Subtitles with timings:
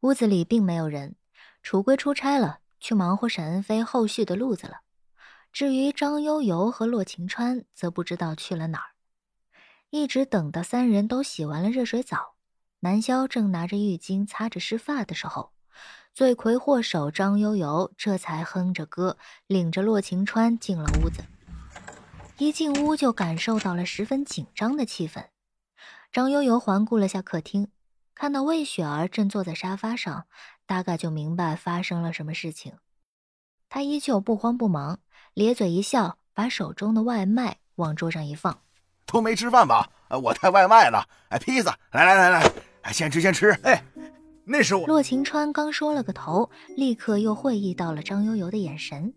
[0.00, 1.16] 屋子里并没有人，
[1.60, 4.82] 楚归出差了，去忙活沈恩飞后续的路子了。
[5.52, 8.90] 至于张悠悠和洛晴川，则不知道去了哪儿。
[9.90, 12.36] 一直等到三人都洗完了热水澡，
[12.80, 15.50] 南萧正拿着浴巾擦着湿发的时候，
[16.14, 19.16] 罪魁祸首张悠悠这才哼着歌，
[19.48, 21.24] 领着洛晴川进了屋子。
[22.36, 25.24] 一进屋就感受到了十分紧张的气氛。
[26.12, 27.68] 张悠悠环顾了下客厅。
[28.20, 30.26] 看到魏雪儿正坐在沙发上，
[30.66, 32.72] 大概就明白发生了什么事情。
[33.68, 34.98] 他依旧不慌不忙，
[35.34, 38.60] 咧嘴一笑，把手中的外卖往桌上一放
[39.06, 39.88] ：“都没吃饭吧？
[40.10, 41.08] 我带外卖了。
[41.28, 42.52] 哎，披萨，来来来来，
[42.82, 43.50] 哎，先吃先吃。
[43.62, 43.84] 哎，
[44.44, 49.14] 那是我。”洛晴川刚说了个头，立刻又会意到了张悠悠的眼神。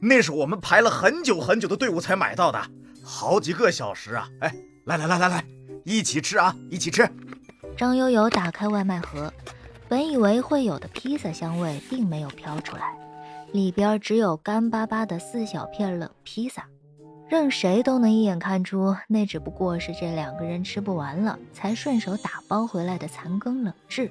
[0.00, 2.70] 那是我们排了很久很久的队伍才买到的，
[3.02, 4.28] 好几个小时啊！
[4.42, 4.54] 哎，
[4.84, 5.44] 来来来来来，
[5.84, 7.10] 一起吃啊，一起吃。
[7.82, 9.32] 张悠悠打开外卖盒，
[9.88, 12.96] 本以为会有的披萨香味并没有飘出来，
[13.50, 16.64] 里边只有干巴巴的四小片冷披萨，
[17.28, 24.08] 任谁都能一眼看出那只不过是这两个人吃不完了才顺手打包回来的残羹冷炙。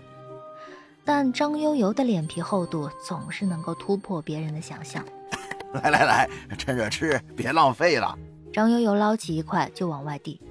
[1.06, 5.02] 但张悠悠的脸皮厚度总是能够突破别人的想象。
[5.82, 8.20] 来来来，趁热吃，别浪费了。
[8.52, 10.42] 张悠悠捞起一块就往外递。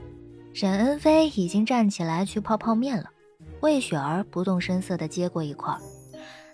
[0.53, 3.11] 沈恩飞已经站起来去泡泡面了，
[3.61, 5.77] 魏雪儿不动声色地接过一块。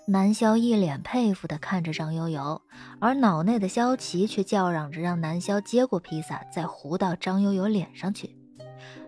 [0.05, 2.61] 南萧一脸佩服地看着张悠悠，
[2.99, 8.33] 而脑内的萧琪却叫嚷着让南萧接过披萨，再糊到张悠悠脸上去。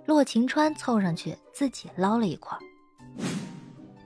[0.05, 2.57] 洛晴川凑上去自己捞了一块。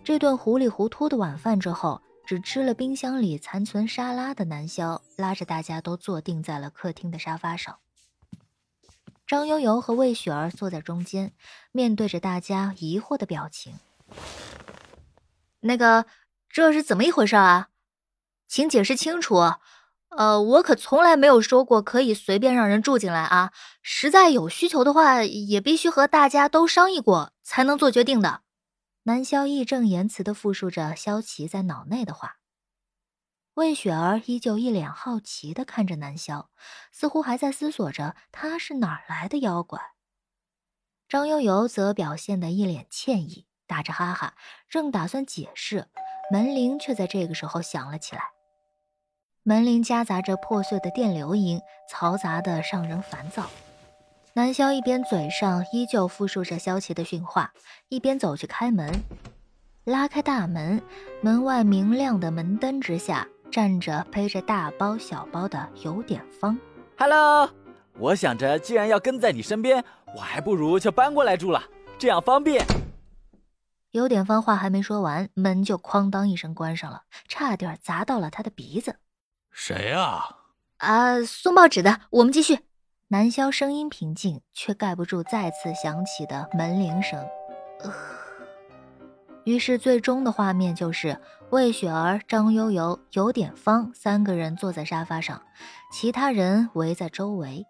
[0.04, 7.78] 这顿糊里糊涂的晚饭之后，只吃了冰箱里残存沙拉的南萧拉着大家都坐定在了客厅的沙发上。
[9.26, 11.34] 张悠悠和魏雪儿坐在中间，
[11.72, 13.80] 面对着大家疑惑的表情。
[15.62, 16.06] 那个，
[16.50, 17.70] 这是怎么一回事啊？
[18.48, 19.56] 请解释清楚。
[20.10, 23.52] 呃，我可从来没有说过可以随便让人住进来啊！
[23.82, 28.42] 实在有需求的话，也必须和大家都商议过才能做决定的。
[29.04, 32.38] 南萧义正言辞的复述着萧琪在脑内的话。
[33.56, 36.50] 魏雪儿依旧一脸好奇的看着南萧，
[36.92, 39.80] 似乎还在思索着他是哪儿来的妖怪。
[41.08, 44.34] 张悠悠则表现得一脸歉意，打着哈哈，
[44.68, 45.88] 正打算解释，
[46.32, 48.24] 门铃却在这个时候响了起来。
[49.44, 51.62] 门铃夹杂着破碎的电流音，
[51.92, 53.48] 嘈杂的让人烦躁。
[54.34, 57.54] 南萧一边嘴上依旧复述着萧琪的训话，
[57.90, 58.92] 一边走去开门。
[59.84, 60.82] 拉开大门，
[61.22, 63.28] 门外明亮的门灯之下。
[63.54, 66.58] 站着背着大包小包的有点方
[66.98, 67.48] ，Hello，
[68.00, 71.62] 我想着既然要跟在你身边，我还不如就搬过来住了，
[72.00, 72.66] 这样方便。
[73.92, 78.96] 有点方话还没说完，门就哐当一声关上了，差点砸到了他的鼻子。
[79.52, 80.40] 谁啊？
[80.78, 82.02] 啊，送报纸的。
[82.10, 82.62] 我们继续。
[83.10, 87.24] 南萧声音平静，却盖不住再次响起的门铃声。
[89.44, 95.42] 于是，最终的画面就是魏雪儿、张悠悠、尤点芳三个人坐在沙发上，
[95.92, 97.66] 其他人围在周围。